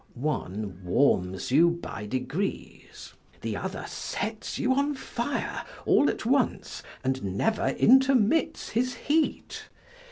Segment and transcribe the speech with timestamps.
[0.15, 7.21] One warms you by degrees: the other sets you on fire all at once, and
[7.37, 9.69] never intermits his heat.